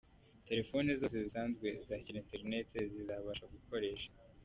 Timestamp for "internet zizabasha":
2.23-3.45